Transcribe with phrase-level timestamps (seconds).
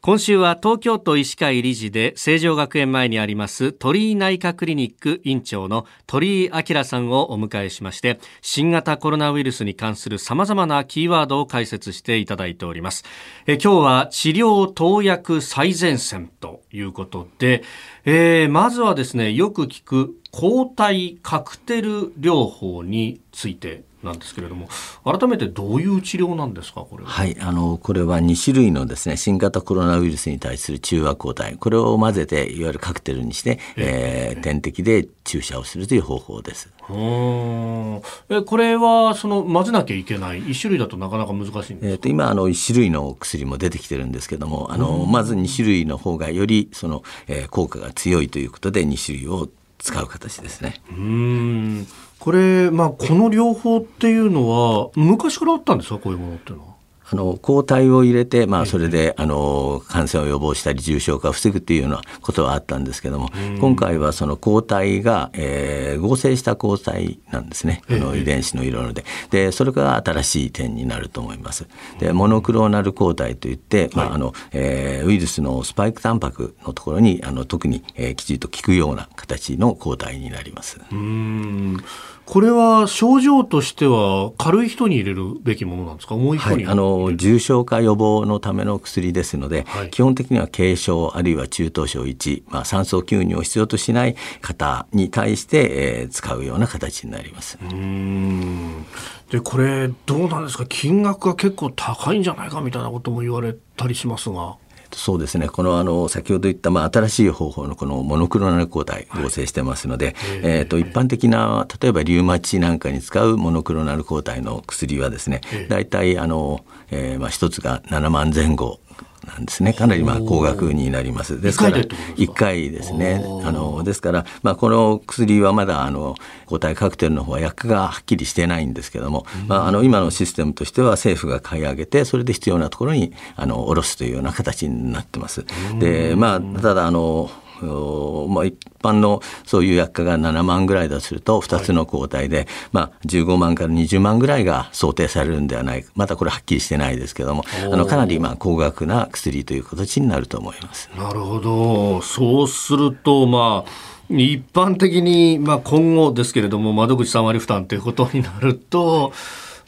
[0.00, 13.04] 今週は東京都医師会理事で成城学園前にあります鳥居内科クリニック院長の鳥居明さんをお迎えしまして新型コロナウイルスに関する様々なキーワードを解説していただいております。
[13.48, 17.64] え今日は治療投薬最前線ということで、
[18.04, 24.68] えー、まずはですねよく聞く抗体カクテル療法についてなんですけれども
[25.04, 27.10] 改めてどういう治療なんですかこれは？
[27.10, 31.56] はいあのこれは2種類のですね新型コロナウイルスに対する中和抗体。
[31.56, 36.70] これを混ぜていわゆるカクテルにして、えー、点滴で注射をするという方法です。
[36.90, 50.80] えこれはその混ぜなきゃいけない1種類だとなかなか難しいんですえーと、今あの1種類の薬も出てきてるんですけどもあのまず2種類の方がよりその、えー、効果が強いということで2種類を使う形ですね。
[50.90, 51.86] うん
[52.18, 55.98] これ、まあ、この両方っていうのは昔からあったんですか？
[55.98, 56.74] こういうものっていうのは。
[57.10, 69.04] あの抗体を入れて、まあ、それであの感染を予防したり重症化を防ぐというようなことはあったんですけども、今回はその抗体が、えー、合成した抗体なんですね、あの遺伝子の色ので。
[69.30, 71.66] でそれが新しい点になると思います。
[71.98, 80.78] でモノクローナル抗体といって、まああのえー、ウイルスのスパイクタンパクのところにあの特に、えー、きちんと効くような形の抗体になります。
[80.92, 81.78] うん。
[82.26, 86.14] これは症状としては軽い人に入れるべきものなんですか？
[86.14, 97.58] 重い人に、はい、あの重症化予防のための薬ですので、はい、基本的には軽症あるいは中等症1、まあ、酸素吸入を必要としない方に対して、えー、使うような形になります。
[97.60, 98.84] うん
[99.30, 100.64] でこれどうなんですか？
[100.66, 104.56] 金額が結構高いんじゃないかみたいなことも言われたりしますが。
[104.92, 105.48] そうですね。
[105.48, 118.80] このあの先ほど言ったまあ新しい方法のこのモノクロナル抗体合成してますので、はい、えー、と一般的な例えばリウマチなんかに使うモノクロナル抗体の薬はですね大体あの、えー、まあ一つが7万前後
[119.28, 119.72] なんですね。
[119.72, 121.40] かなりまあ高額になります。
[121.40, 123.22] ですから、1回ですね。
[123.44, 135.44] あの、ですから、まあこの薬はまだあの、抗体カクテルの方は薬がはっきりしてないんですけども、まああの、今のシステムとしては政府が買い上げて、それで必要なところに、あの、下ろすというような形になってます。
[135.78, 137.30] で、まあ、ただあの、
[137.66, 145.90] まあ、一般のそういう薬価が7万ぐらいだとすると2つの抗体で、はい、まあ、15万から20万ぐらいが想定されるんではないか。
[145.94, 150.90] またこれはっきりしてないですけどもあのかなりまあ高額な薬という形になると思います。
[150.96, 152.02] なるほど。
[152.02, 159.12] そうするとまあ一般的に、まあ、今後ですけれども窓口3割負担ということになると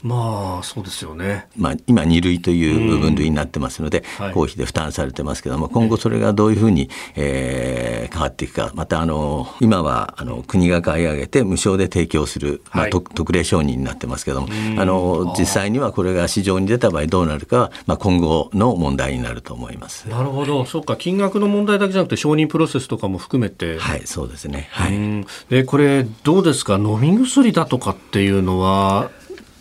[0.03, 4.33] まあそうですよね、まあ、今2類という分類になってますので、うん。
[4.33, 8.73] 公費で負担されてますけども今後それがどういうふうに、えー、変わっていくか。
[8.75, 20.09] またあの今はあの国が買い上げて無償で提供する、まあ、特例承認になってますけどもあの実際にはこれが市場に出た場合どうなるかは、まあ、今後の問題になると思います。
[20.09, 20.65] なるほど。
[20.65, 20.97] そうか。
[20.97, 23.79] 金額の問題だけじゃなくて承認プロセスとかも含めて。
[23.79, 26.77] はいそうですね、はい、でこれどうですか？
[26.77, 29.11] 飲み薬だとかっていうのは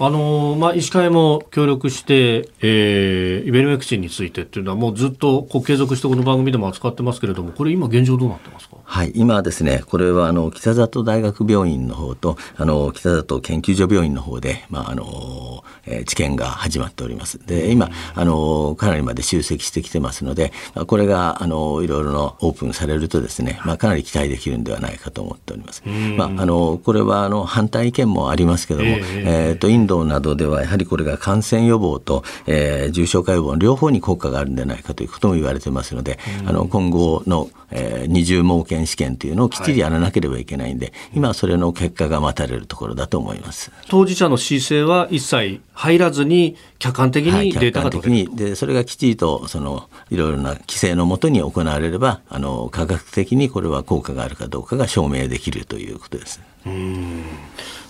[0.01, 8.77] あのまあ、医師会も協力して、えー、イベルメクチンについてっていうのはもうずっとこう継続してこの番組でも扱ってますけれどもこれ今現状どうなってますか？
[8.81, 17.37] はい、今ですね、これはあの北里大学病院の方とあの北里研究所病院の方で、まああのえー、治験が始まっております。
[17.45, 20.53] で、今あのかなりまで集積してきてますので、
[20.87, 25.83] これがあのいろいろのオープンされるとですね、まあかなり期待できるんではないかと思っております。
[26.17, 43.71] まああのこれはあの反対意見もありますけども、えー、えー、とインドなどではやはりこれが感染予防と、えー、重症化予防の両方に効果があるんではないかということも言われてますので、あの今後の、えー、二重盲検試験というのをきっちりやらなければいけないんで、はい、今それの結果が待たれるところだと思います。
[43.89, 56.41] 当事者の申請は一切入らずに客観的にデータが取れる、はい、でそれがきちりとそのいろいろな規制のもとに行われればあの科学的にこれは効果があるかどうかが証明できるということです。
[56.65, 57.23] うん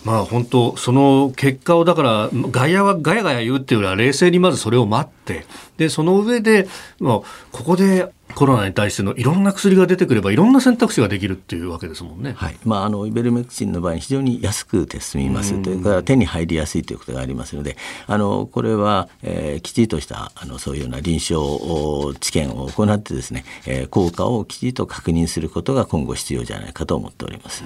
[0.04, 5.44] まあ本当その結果をだからガヤはガヤガヤ言うっていうよりは冷静にまずそれを待って
[5.76, 6.68] でその上で
[6.98, 7.22] もう
[7.52, 12.32] ここでコロナに対してのいろんな薬が出てくればいろんな選択肢ができるっていうわけですもんね。
[12.36, 12.56] はい。
[12.64, 17.76] まああのイベルメクチンの場合非常に安くて済みますというか手に入りやすいということがありますので、
[18.06, 27.64] あのこれは、えー、きちりとしたあのそういうような臨床治験を行ってですね、えー、効果をきちりと確認することが今後必要じゃないかと思っております。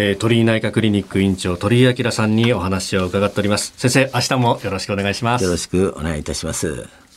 [0.00, 3.74] えー、鳥居内科クリニック院長鳥居明さんにお話を伺っております。
[3.76, 5.44] 先生明日もよろしくお願いします。
[5.44, 7.07] よろしくお願いいたします。